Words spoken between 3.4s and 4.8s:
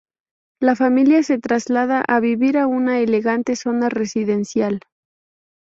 zona residencial.